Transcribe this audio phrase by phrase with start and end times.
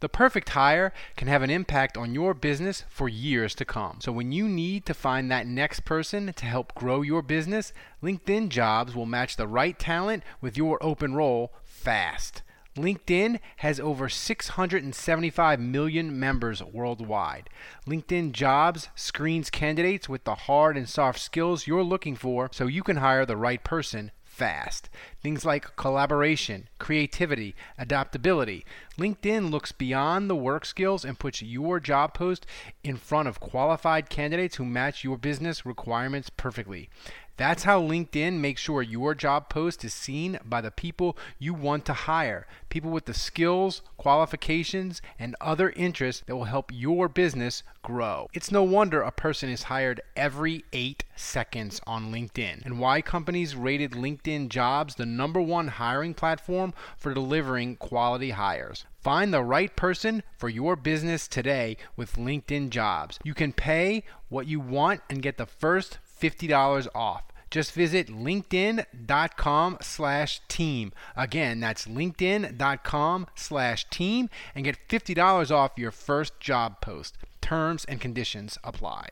[0.00, 3.98] The perfect hire can have an impact on your business for years to come.
[4.00, 8.50] So when you need to find that next person to help grow your business, LinkedIn
[8.50, 12.42] Jobs will match the right talent with your open role fast.
[12.76, 17.48] LinkedIn has over 675 million members worldwide.
[17.86, 22.82] LinkedIn Jobs screens candidates with the hard and soft skills you're looking for so you
[22.82, 24.90] can hire the right person fast.
[25.22, 28.66] Things like collaboration, creativity, adaptability.
[28.98, 32.44] LinkedIn looks beyond the work skills and puts your job post
[32.84, 36.90] in front of qualified candidates who match your business requirements perfectly.
[37.36, 41.84] That's how LinkedIn makes sure your job post is seen by the people you want
[41.86, 42.46] to hire.
[42.70, 48.28] People with the skills, qualifications, and other interests that will help your business grow.
[48.32, 53.54] It's no wonder a person is hired every eight seconds on LinkedIn, and why companies
[53.54, 58.86] rated LinkedIn jobs the number one hiring platform for delivering quality hires.
[59.00, 63.20] Find the right person for your business today with LinkedIn jobs.
[63.22, 67.24] You can pay what you want and get the first $50 off.
[67.50, 70.92] Just visit linkedin.com slash team.
[71.16, 77.16] Again, that's linkedin.com slash team and get $50 off your first job post.
[77.40, 79.08] Terms and conditions apply.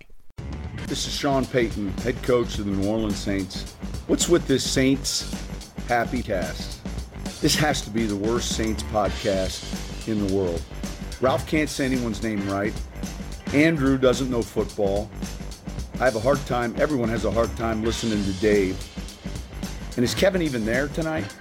[0.88, 3.72] This is Sean Payton, head coach of the New Orleans Saints.
[4.06, 5.32] What's with this Saints
[5.88, 6.82] happy cast?
[7.40, 10.62] This has to be the worst Saints podcast in the world.
[11.20, 12.74] Ralph can't say anyone's name right.
[13.54, 15.08] Andrew doesn't know football.
[16.04, 18.76] I have a hard time, everyone has a hard time listening to Dave.
[19.96, 21.34] And is Kevin even there tonight?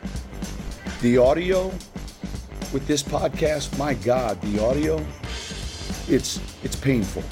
[1.01, 1.67] The audio
[2.71, 5.05] with this podcast, my God, the audio,
[6.07, 7.23] it's it's painful.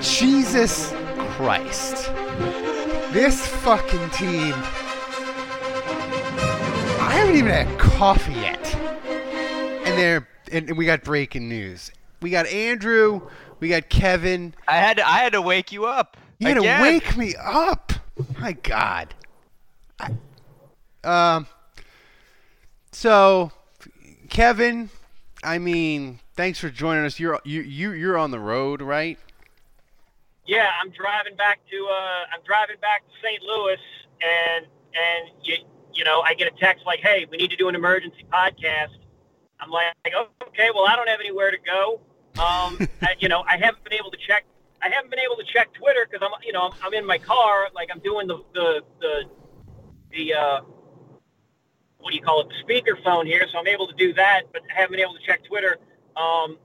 [0.00, 0.90] Jesus
[1.36, 2.10] Christ.
[3.12, 4.54] This fucking team.
[6.98, 8.74] I haven't even had coffee yet.
[9.84, 11.90] And they're and we got breaking news.
[12.22, 13.22] We got Andrew,
[13.60, 14.54] we got Kevin.
[14.66, 16.16] I had to, I had to wake you up.
[16.38, 16.78] You had again.
[16.78, 17.92] to wake me up.
[18.38, 19.14] My God.
[20.00, 20.10] I,
[21.04, 21.46] um.
[22.92, 23.52] So,
[24.30, 24.88] Kevin,
[25.44, 27.20] I mean, thanks for joining us.
[27.20, 29.18] You're you you you're on the road, right?
[30.46, 33.42] Yeah, I'm driving back to uh, I'm driving back to St.
[33.42, 33.78] Louis,
[34.22, 35.56] and and you
[35.92, 38.96] you know I get a text like, hey, we need to do an emergency podcast.
[39.60, 39.86] I'm like,
[40.48, 42.00] okay, well I don't have anywhere to go.
[42.42, 44.44] Um, I, you know I haven't been able to check
[44.82, 47.18] I haven't been able to check Twitter because I'm you know I'm, I'm in my
[47.18, 49.22] car like I'm doing the the the
[50.12, 50.60] the uh,
[51.98, 54.62] what do you call it the speakerphone here, so I'm able to do that, but
[54.70, 55.78] I haven't been able to check Twitter.
[56.16, 56.56] Um,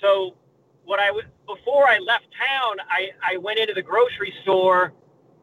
[0.00, 0.34] so
[0.84, 4.92] what I w- before I left town, I, I went into the grocery store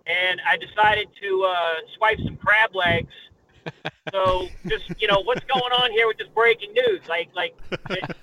[0.06, 3.14] and I decided to uh, swipe some crab legs.
[4.12, 7.02] So just you know what's going on here with this breaking news?
[7.08, 7.56] Like like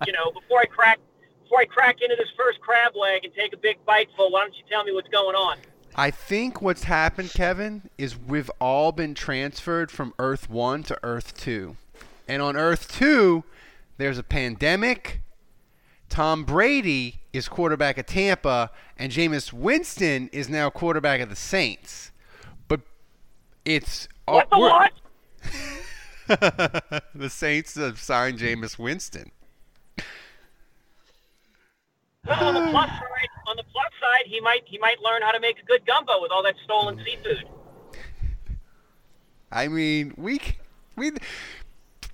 [0.06, 0.98] you know before I crack
[1.42, 4.40] before I crack into this first crab leg and take a big bite full, why
[4.40, 5.58] don't you tell me what's going on?
[5.96, 11.36] I think what's happened, Kevin, is we've all been transferred from Earth 1 to Earth
[11.36, 11.76] 2.
[12.26, 13.44] And on Earth 2,
[13.98, 15.20] there's a pandemic.
[16.08, 22.10] Tom Brady is quarterback of Tampa, and Jameis Winston is now quarterback of the Saints.
[22.66, 22.80] But
[23.64, 24.92] it's What the what?
[27.14, 29.30] the Saints have signed Jameis Winston.
[32.26, 35.32] Well, on the plus side, on the plus side, he might he might learn how
[35.32, 37.44] to make a good gumbo with all that stolen seafood.
[39.52, 40.40] I mean, we
[40.96, 41.12] we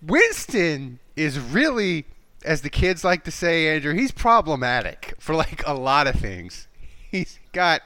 [0.03, 2.07] Winston is really,
[2.45, 6.67] as the kids like to say, Andrew, he's problematic for like a lot of things.
[7.11, 7.83] He's got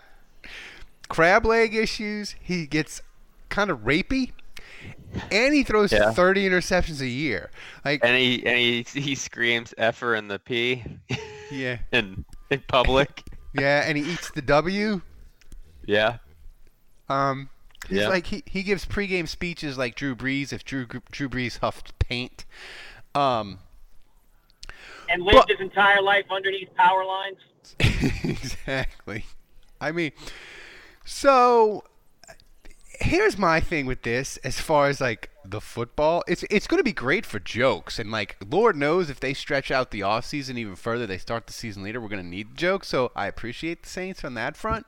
[1.09, 2.37] crab leg issues.
[2.41, 3.03] He gets
[3.49, 4.33] kind of rapey,
[5.31, 6.11] and he throws Yeah.
[6.13, 7.51] 30 interceptions a year.
[7.85, 10.85] Like, And he and he he screams "effer" and the P
[11.51, 13.23] yeah, in in public.
[13.53, 15.01] yeah, and he eats the W.
[15.87, 16.19] yeah.
[17.09, 17.51] Um,
[17.89, 18.09] he's Yeah.
[18.09, 22.45] like he, he gives pregame speeches like Drew Brees if Drew Drew Brees huffed paint.
[23.15, 23.59] Um,
[25.11, 27.39] And lived But- his entire life underneath power lines.
[28.25, 29.27] exactly.
[29.81, 30.13] I mean,
[31.05, 31.85] so
[33.01, 36.85] here's my thing with this as far as like the football, it's it's going to
[36.85, 37.99] be great for jokes.
[37.99, 41.47] And like, Lord knows if they stretch out the off season even further, they start
[41.47, 42.89] the season later, we're going to need jokes.
[42.89, 44.87] So I appreciate the Saints on that front.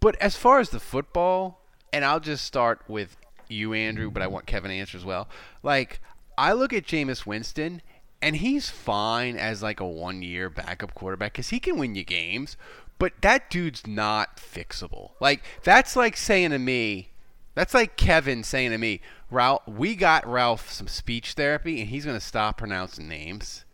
[0.00, 1.60] But as far as the football,
[1.92, 3.16] and I'll just start with
[3.48, 5.28] you, Andrew, but I want Kevin to answer as well.
[5.62, 6.00] Like,
[6.36, 7.82] I look at Jameis Winston,
[8.22, 12.04] and he's fine as like a one year backup quarterback because he can win you
[12.04, 12.56] games,
[12.98, 15.12] but that dude's not fixable.
[15.20, 17.10] Like, that's like saying to me,
[17.54, 19.00] that's like Kevin saying to me,
[19.30, 23.64] Ralph, we got Ralph some speech therapy, and he's to stop pronouncing names.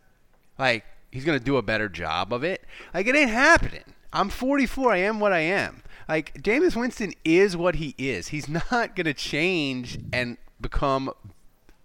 [0.57, 2.63] Like, he's to do a better job of it.
[2.93, 3.93] Like, it ain't happening.
[4.11, 4.93] I'm 44.
[4.93, 5.81] I am what I am.
[6.07, 8.29] Like, Jameis Winston is what he is.
[8.29, 11.11] He's not to change and become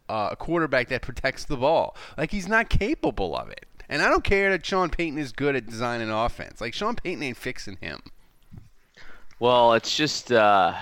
[0.09, 1.97] uh, a quarterback that protects the ball.
[2.19, 3.67] Like, he's not capable of it.
[3.91, 6.61] And I don't care that Sean Payton is good at designing offense.
[6.61, 8.01] Like, Sean Payton ain't fixing him.
[9.41, 10.75] Well, it's just uh,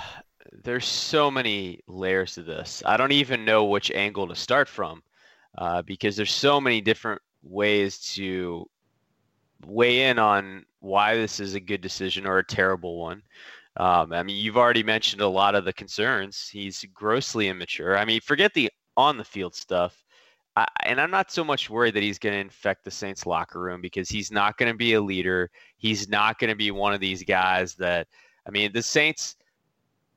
[0.63, 2.83] there's so many layers to this.
[2.85, 5.03] I don't even know which angle to start from
[5.57, 8.69] uh, because there's so many different ways to
[9.65, 13.23] weigh in on why this is a good decision or a terrible one.
[13.79, 16.47] Um, I mean, you've already mentioned a lot of the concerns.
[16.49, 17.97] He's grossly immature.
[17.97, 20.05] I mean, forget the on the field stuff.
[20.59, 23.61] I, and I'm not so much worried that he's going to infect the Saints locker
[23.61, 25.51] room because he's not going to be a leader.
[25.77, 28.09] He's not going to be one of these guys that,
[28.45, 29.37] I mean, the Saints,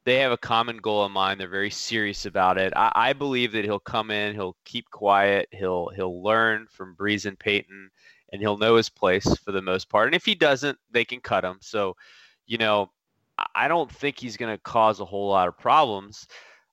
[0.03, 1.39] they have a common goal in mind.
[1.39, 2.73] They're very serious about it.
[2.75, 7.27] I, I believe that he'll come in, he'll keep quiet, he'll he'll learn from Brees
[7.27, 7.91] and Payton,
[8.31, 10.07] and he'll know his place for the most part.
[10.07, 11.57] And if he doesn't, they can cut him.
[11.61, 11.95] So,
[12.47, 12.89] you know,
[13.53, 16.27] I don't think he's going to cause a whole lot of problems.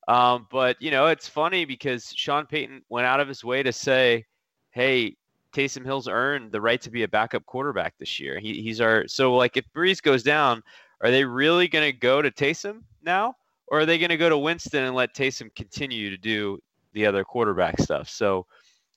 [0.09, 3.73] Um, but you know, it's funny because Sean Payton went out of his way to
[3.73, 4.25] say,
[4.71, 5.17] "Hey,
[5.53, 8.39] Taysom Hill's earned the right to be a backup quarterback this year.
[8.41, 10.63] He, he's our so like if Brees goes down,
[11.03, 13.35] are they really going to go to Taysom now,
[13.67, 16.59] or are they going to go to Winston and let Taysom continue to do
[16.95, 18.47] the other quarterback stuff?" So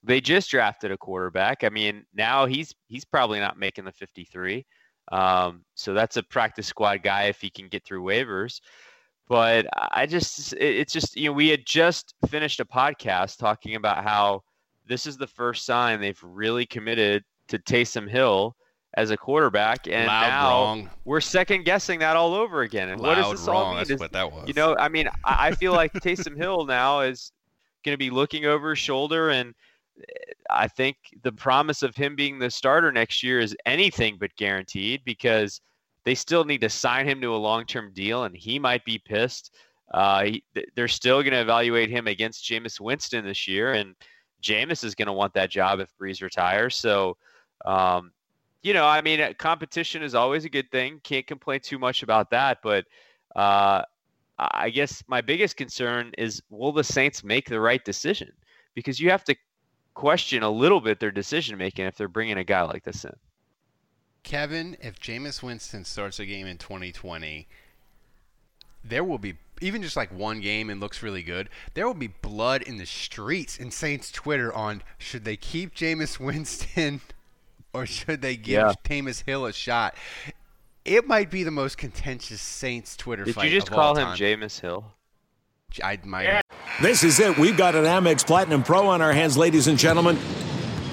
[0.03, 1.65] they just drafted a quarterback.
[1.65, 4.65] I mean, now he's he's probably not making the 53.
[5.11, 8.61] Um, so that's a practice squad guy if he can get through waivers.
[9.31, 14.03] But I just it's just you know we had just finished a podcast talking about
[14.03, 14.43] how
[14.89, 18.57] this is the first sign they've really committed to Taysom Hill
[18.95, 20.89] as a quarterback, and Loud now wrong.
[21.05, 22.89] we're second guessing that all over again.
[22.89, 23.77] And what does Loud this all mean?
[23.77, 24.49] That's Is- what that was.
[24.49, 27.31] you know, I mean, I I feel like Taysom Hill now is
[27.85, 29.55] going to be looking over his shoulder, and
[29.97, 34.35] eh, I think the promise of him being the starter next year is anything but
[34.35, 35.61] guaranteed because
[36.03, 39.55] they still need to sign him to a long-term deal, and he might be pissed.
[39.93, 40.43] Uh, he,
[40.75, 43.95] they're still going to evaluate him against Jameis Winston this year, and
[44.41, 46.75] Jameis is going to want that job if Brees retires.
[46.75, 47.17] So,
[47.65, 48.11] um,
[48.63, 50.99] you know, I mean, uh, competition is always a good thing.
[51.03, 52.85] Can't complain too much about that, but
[53.35, 53.83] uh,
[54.37, 58.31] I guess my biggest concern is will the Saints make the right decision?
[58.73, 59.35] Because you have to
[59.93, 63.11] question a little bit their decision making if they're bringing a guy like this in.
[64.23, 67.47] Kevin, if Jameis Winston starts a game in 2020,
[68.83, 71.49] there will be even just like one game and looks really good.
[71.73, 76.19] There will be blood in the streets in Saints Twitter on should they keep Jameis
[76.25, 77.01] Winston
[77.73, 78.73] or should they give Yeah.
[78.83, 79.95] Jameis Hill a shot.
[80.83, 84.05] It might be the most contentious Saints Twitter Did fight you just of call him
[84.05, 84.17] time.
[84.17, 84.83] Jameis Hill?
[85.83, 86.23] I might.
[86.23, 86.41] Yeah.
[86.81, 87.37] This is it.
[87.37, 90.17] We've got an Amex Platinum Pro on our hands, ladies and gentlemen.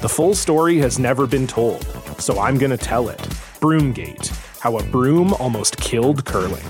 [0.00, 1.84] The full story has never been told,
[2.20, 3.18] so I'm going to tell it.
[3.58, 4.28] Broomgate
[4.60, 6.62] How a Broom Almost Killed Curling.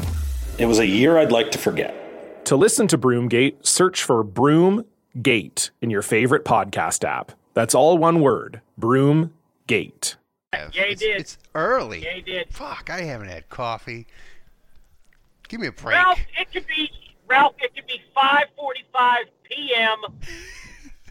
[0.56, 2.46] It was a year I'd like to forget.
[2.46, 7.32] To listen to Broomgate, search for Broomgate in your favorite podcast app.
[7.52, 9.28] That's all one word Broomgate.
[9.68, 10.74] Kev.
[10.74, 11.20] Yeah, it's, did.
[11.20, 12.04] It's early.
[12.04, 12.48] Yeah, did.
[12.48, 14.06] Fuck, I haven't had coffee.
[15.48, 15.96] Give me a break.
[15.96, 16.90] Ralph, it could be
[17.28, 17.56] Ralph.
[17.58, 19.98] It could be 5:45 p.m.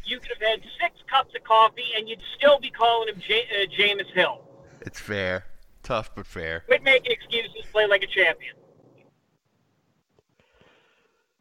[0.08, 3.48] You could have had six cups of coffee, and you'd still be calling him J-
[3.52, 4.42] uh, Jameis Hill.
[4.82, 5.44] It's fair.
[5.84, 6.62] Tough but fair.
[6.62, 7.66] Quit making excuses.
[7.72, 8.56] Play like a champion.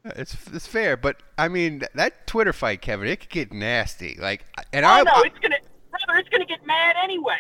[0.05, 4.17] It's it's fair, but I mean that Twitter fight, Kevin, it could get nasty.
[4.21, 5.57] Like, and oh I, no, it's gonna,
[5.91, 7.39] brother, it's gonna get mad anyway.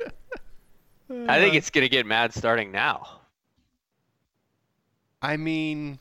[1.28, 3.20] I think it's gonna get mad starting now.
[5.20, 5.98] I mean,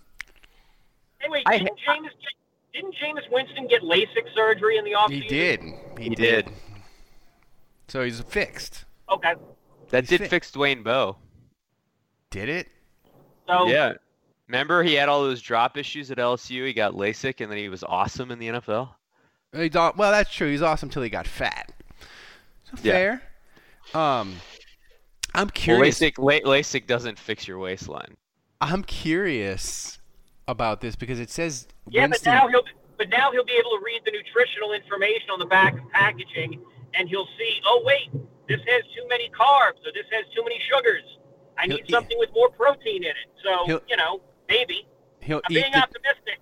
[1.20, 2.34] Hey, wait, didn't Jameis get,
[2.76, 5.12] didn't Jameis Winston get LASIK surgery in the offseason?
[5.24, 5.62] he did.
[5.98, 6.46] He, He did.
[6.46, 6.54] did.
[7.88, 8.86] So he's fixed.
[9.10, 9.34] Okay,
[9.90, 10.30] That He's did fit.
[10.30, 11.18] fix Dwayne Bowe.
[12.32, 12.68] Did it?
[13.48, 13.94] so Yeah.
[14.48, 16.66] Remember he had all those drop issues at LSU.
[16.68, 18.90] He got LASIK, and then he was awesome in the NFL.
[19.56, 20.50] He thought- well, that's true.
[20.52, 21.72] He's awesome till he got fat.
[22.66, 22.92] So Yeah.
[22.94, 23.22] fair.
[23.94, 24.36] Um,
[25.34, 26.00] I'm Well, curious.
[26.00, 28.18] LASIK, LASIK doesn't fix your waistline.
[28.62, 30.00] I'm curious
[30.48, 32.34] about this because it says yeah, Winston.
[32.34, 32.64] but now he'll
[32.98, 36.62] but now he'll be able to read the nutritional information on the back of packaging,
[36.94, 38.10] and he'll see, oh wait,
[38.48, 41.04] this has too many carbs, or this has too many sugars.
[41.58, 43.28] I He'll need eat- something with more protein in it.
[43.44, 44.88] So He'll- you know, maybe
[45.22, 46.40] he'll I'm eat being the, optimistic.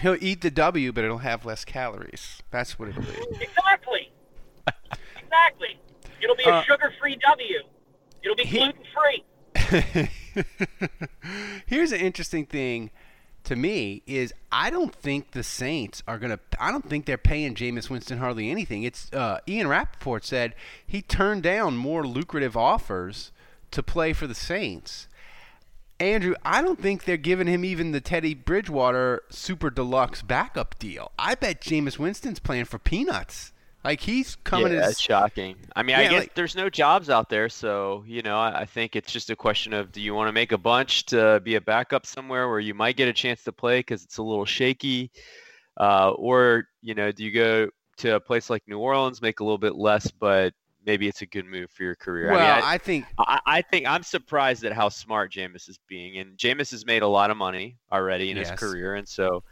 [0.00, 2.42] he'll eat the W, but it'll have less calories.
[2.50, 3.08] That's what it'll be.
[3.40, 4.12] Exactly.
[5.22, 5.78] exactly.
[6.22, 7.58] It'll be a Uh, sugar-free W.
[8.22, 9.24] It'll be gluten-free.
[11.66, 12.90] Here's an interesting thing
[13.44, 16.38] to me is I don't think the Saints are gonna.
[16.58, 18.82] I don't think they're paying Jameis Winston hardly anything.
[18.82, 20.54] It's uh, Ian Rapoport said
[20.86, 23.32] he turned down more lucrative offers
[23.70, 25.08] to play for the Saints.
[25.98, 31.12] Andrew, I don't think they're giving him even the Teddy Bridgewater super deluxe backup deal.
[31.18, 33.52] I bet Jameis Winston's playing for peanuts.
[33.82, 35.56] Like he's coming yeah, as that's shocking.
[35.74, 38.64] I mean, I guess like- there's no jobs out there, so you know, I, I
[38.66, 41.54] think it's just a question of do you want to make a bunch to be
[41.54, 44.44] a backup somewhere where you might get a chance to play because it's a little
[44.44, 45.10] shaky,
[45.78, 49.44] uh, or you know, do you go to a place like New Orleans, make a
[49.44, 50.52] little bit less, but
[50.84, 52.32] maybe it's a good move for your career.
[52.32, 52.38] well.
[52.38, 55.78] I, mean, I, I think I, I think I'm surprised at how smart Jameis is
[55.88, 58.50] being, and Jameis has made a lot of money already in Yes.
[58.50, 59.42] his career, and so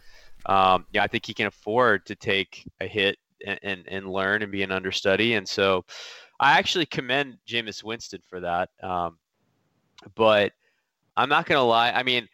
[0.44, 3.16] um, yeah, I think he can afford to take a hit
[3.46, 5.84] and, and, learn and be an understudy, and so
[6.40, 8.70] I actually commend Jameis Winston for that.
[8.82, 9.18] Um,
[10.14, 10.52] but
[11.16, 12.28] I'm not gonna lie, I mean,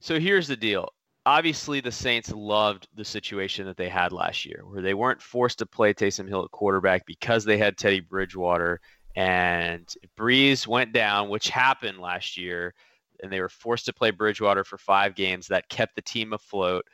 [0.00, 0.88] so here's the deal.
[1.26, 5.58] Obviously, the Saints loved the situation that they had last year, where they weren't forced
[5.58, 8.80] to play Taysom Hill at quarterback because they had Teddy Bridgewater
[9.18, 12.72] and Brees went down, which happened last year,
[13.20, 15.48] and they were forced to play Bridgewater for five games.
[15.48, 16.84] That kept the team afloat.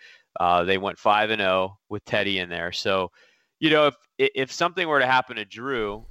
[0.40, 2.73] Uh, they went five and zero with Teddy in there.
[2.73, 3.12] So,
[3.64, 6.04] you know, if if something were to happen to Drew,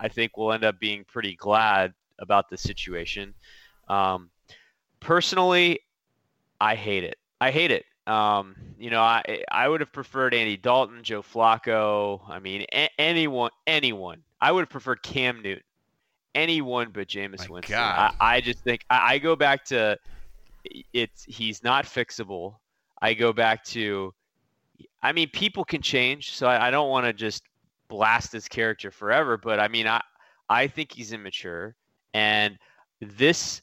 [0.00, 3.34] I think we'll end up being pretty glad about the situation.
[3.88, 4.30] Um,
[5.00, 5.80] personally,
[6.58, 7.18] I hate it.
[7.42, 7.84] I hate it.
[8.06, 12.22] Um, you know, I I would have preferred Andy Dalton, Joe Flacco.
[12.26, 14.22] I mean, a- anyone, anyone.
[14.40, 15.62] I would have preferred Cam Newton.
[16.34, 17.76] Anyone but Jameis My Winston.
[17.78, 19.98] I, I just think I, I go back to
[20.94, 22.54] it's he's not fixable.
[23.02, 24.14] I go back to,
[25.02, 27.42] I mean, people can change, so I, I don't want to just
[27.88, 29.36] blast his character forever.
[29.36, 30.02] But I mean, I
[30.48, 31.74] I think he's immature,
[32.12, 32.58] and
[33.00, 33.62] this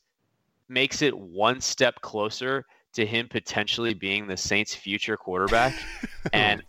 [0.69, 5.73] makes it one step closer to him potentially being the Saints' future quarterback.
[6.33, 6.63] and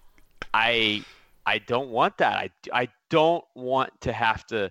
[0.55, 1.05] I
[1.47, 2.37] I don't want that.
[2.37, 4.71] I I don't want to have to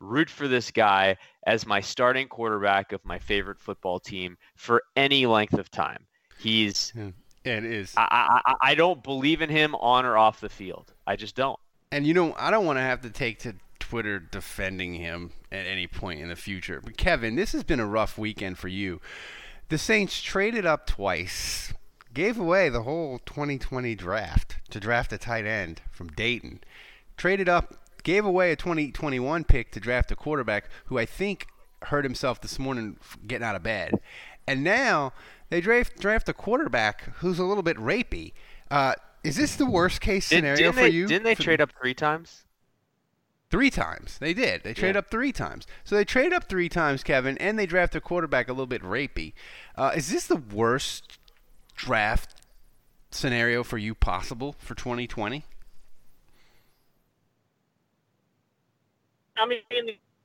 [0.00, 5.24] root for this guy as my starting quarterback of my favorite football team for any
[5.26, 6.06] length of time.
[6.38, 7.10] He's hmm.
[7.46, 7.94] It is.
[7.96, 10.92] I, I I don't believe in him on or off the field.
[11.06, 11.58] I just don't.
[11.92, 15.66] And you know, I don't want to have to take to Twitter defending him at
[15.66, 16.80] any point in the future.
[16.82, 19.00] But Kevin, this has been a rough weekend for you.
[19.68, 21.72] The Saints traded up twice,
[22.12, 26.60] gave away the whole 2020 draft to draft a tight end from Dayton.
[27.16, 31.46] Traded up, gave away a 2021 pick to draft a quarterback who I think
[31.82, 33.94] hurt himself this morning getting out of bed.
[34.46, 35.12] And now
[35.48, 38.32] they draft draft a quarterback who's a little bit rapey.
[38.70, 41.06] Uh, is this the worst case Did, scenario didn't for they, you?
[41.06, 42.44] Didn't they For- trade up three times?
[43.48, 44.18] Three times.
[44.18, 44.64] They did.
[44.64, 45.00] They trade Yeah.
[45.00, 45.66] up three times.
[45.84, 48.82] So they trade up three times, Kevin, and they draft a quarterback a little bit
[48.82, 49.34] rapey.
[49.76, 51.18] Uh, is this the worst
[51.76, 52.34] draft
[53.12, 55.44] scenario for you possible for 2020?
[59.38, 59.60] I mean,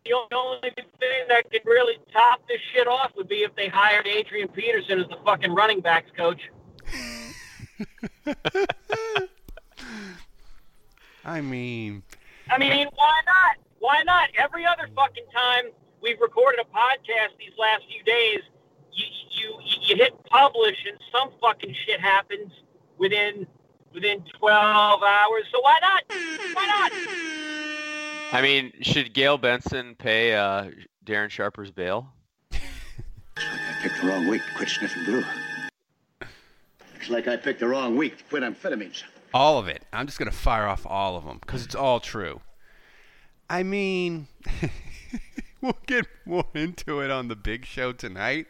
[0.06, 4.08] the only thing that could really top this shit off would be if they hired
[4.08, 6.42] Adrian Peterson as the fucking running backs coach.
[11.24, 12.02] I mean,
[12.50, 13.58] I mean, why not?
[13.80, 14.30] Why not?
[14.38, 15.66] Every other fucking time
[16.02, 18.40] we've recorded a podcast these last few days,
[18.92, 22.52] you you you hit publish and some fucking shit happens
[22.98, 23.46] within
[23.94, 25.44] within 12 hours.
[25.52, 26.04] So why not?
[26.54, 26.92] Why not?
[28.34, 30.70] I mean, should Gayle Benson pay uh,
[31.06, 32.08] Darren Sharper's bail?
[32.52, 32.62] Looks
[33.38, 35.24] like I picked the wrong week to quit sniffing glue.
[36.94, 39.04] Looks like I picked the wrong week to quit amphetamines.
[39.34, 39.84] All of it.
[39.92, 42.40] I'm just going to fire off all of them because it's all true.
[43.50, 44.28] I mean,
[45.62, 48.48] we'll get more into it on the big show tonight.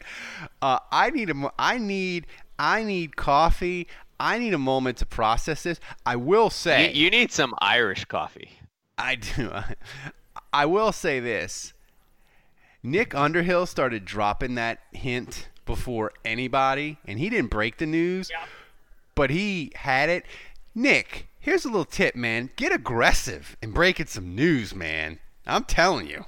[0.60, 3.88] Uh, I need a, I need, I need coffee.
[4.20, 5.80] I need a moment to process this.
[6.06, 8.50] I will say, You, you need some Irish coffee.
[8.98, 9.52] I do.
[10.52, 11.72] I will say this.
[12.82, 18.30] Nick Underhill started dropping that hint before anybody, and he didn't break the news,
[19.14, 20.24] but he had it.
[20.74, 22.50] Nick, here's a little tip, man.
[22.56, 25.20] Get aggressive and breaking some news, man.
[25.46, 26.26] I'm telling you.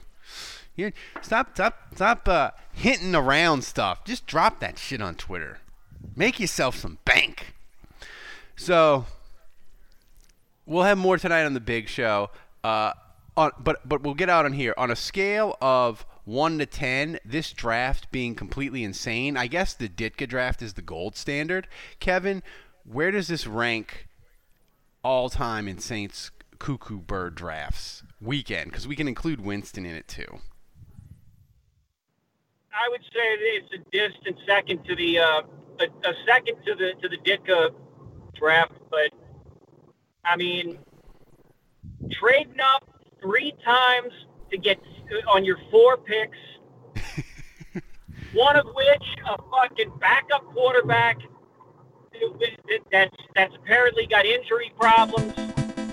[0.77, 0.93] you
[1.23, 4.05] stop, stop, stop uh, hinting around stuff.
[4.05, 5.59] Just drop that shit on Twitter.
[6.15, 7.55] Make yourself some bank.
[8.57, 9.07] So
[10.67, 12.31] we'll have more tonight on the big show.
[12.65, 12.95] Uh,
[13.37, 17.19] on, but but we'll get out on here on a scale of one to ten.
[17.25, 19.37] This draft being completely insane.
[19.37, 21.69] I guess the Ditka draft is the gold standard.
[22.01, 22.43] Kevin,
[22.85, 24.09] where does this rank
[25.03, 28.71] all time in Saints cuckoo bird drafts weekend?
[28.71, 30.39] Because we can include Winston in it too.
[32.73, 35.43] I would say it's a distant second to the uh,
[35.81, 37.75] a, a second to the to the Ditka
[38.35, 39.11] draft, but
[40.25, 40.79] I mean,
[42.11, 42.89] trading up
[43.21, 44.13] three times
[44.51, 44.79] to get
[45.29, 46.39] on your four picks,
[48.33, 51.19] one of which a fucking backup quarterback
[52.91, 55.33] that's that's apparently got injury problems,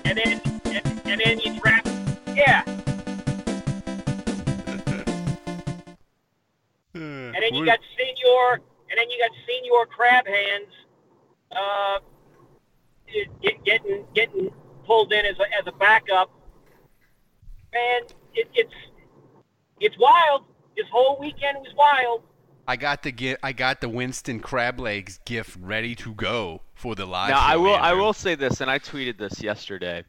[0.04, 1.88] and then and, and then you draft,
[2.28, 2.62] yeah.
[6.94, 10.68] and then you got senior, and then you got senior crab hands,
[11.50, 11.98] uh,
[13.64, 14.50] getting getting
[14.86, 16.30] pulled in as a, as a backup.
[17.72, 18.02] Man,
[18.34, 18.74] it, it's
[19.80, 20.44] it's wild.
[20.76, 22.22] This whole weekend was wild.
[22.66, 26.94] I got the gi- I got the Winston Crab Legs gift ready to go for
[26.94, 27.30] the live.
[27.30, 30.04] Now show, I will I will say this, and I tweeted this yesterday.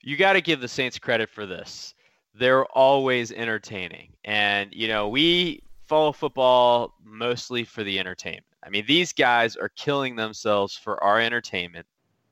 [0.00, 1.94] You got to give the Saints credit for this.
[2.34, 8.46] They're always entertaining, and you know we follow football mostly for the entertainment.
[8.64, 11.86] I mean, these guys are killing themselves for our entertainment,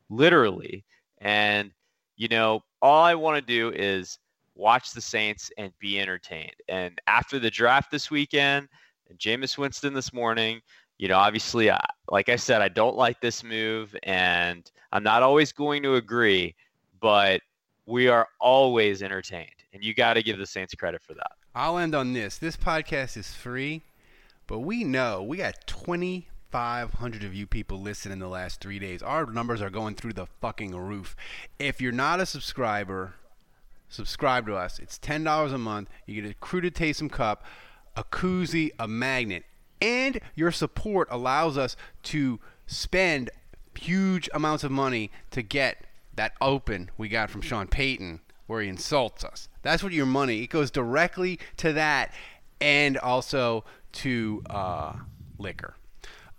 [0.08, 0.84] literally.
[1.20, 1.72] And
[2.16, 4.18] you know, all I want to do is
[4.54, 6.54] watch the Saints and be entertained.
[6.68, 8.68] And after the draft this weekend,
[9.08, 10.60] and Jameis Winston this morning,
[10.98, 15.22] you know, obviously, I, like I said, I don't like this move, and I'm not
[15.22, 16.54] always going to agree,
[17.00, 17.40] but
[17.86, 21.32] we are always entertained, and you got to give the Saints credit for that.
[21.54, 22.36] I'll end on this.
[22.36, 23.82] This podcast is free,
[24.46, 25.66] but we know we got
[26.50, 29.02] 2,500 of you people listen in the last three days.
[29.02, 31.14] Our numbers are going through the fucking roof.
[31.60, 33.14] If you're not a subscriber,
[33.88, 34.80] subscribe to us.
[34.80, 35.88] It's $10 a month.
[36.06, 37.44] You get a Cruda Taysom Cup,
[37.96, 39.44] a koozie, a magnet,
[39.80, 43.30] and your support allows us to spend
[43.78, 45.84] huge amounts of money to get
[46.16, 49.48] that open we got from Sean Payton where he insults us.
[49.62, 52.12] That's what your money, it goes directly to that
[52.60, 54.94] and also to uh,
[55.38, 55.76] liquor.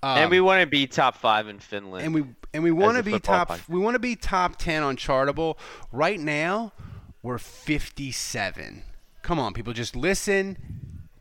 [0.03, 2.05] And Um, we want to be top five in Finland.
[2.05, 4.97] and we and we want to be top we want to be top 10 on
[4.97, 5.57] chartable.
[5.91, 6.73] Right now
[7.23, 8.83] we're 57
[9.21, 10.57] come on people just listen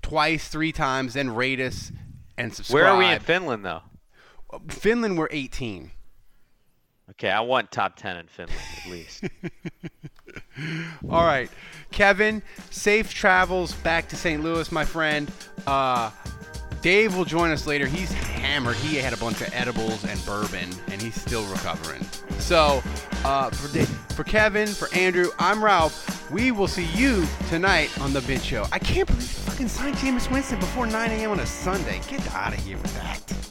[0.01, 1.93] twice three times then rate us
[2.39, 3.83] and subscribe Where are we in Finland, though?
[4.69, 5.91] finland we're 18
[7.11, 9.25] Okay, I want top ten in Finland at least.
[11.11, 11.51] all right.
[11.91, 12.41] Kevin
[12.71, 15.31] safe travels back to st louis my friend.
[15.67, 16.11] Uh
[16.83, 17.87] Dave will join us later.
[17.87, 18.77] He's hammered.
[18.77, 22.03] He had a bunch of edibles and bourbon, and he's still recovering.
[22.39, 22.83] So,
[23.25, 26.31] uh, for, Da- for Kevin, for Andrew, I'm Ralph.
[26.31, 28.67] We will see you tonight on the Bid Show.
[28.73, 31.33] I can't believe you fucking signed Jameis Winston before 9 a.m.
[31.33, 32.01] on a Sunday.
[32.09, 33.50] Get out of here with that.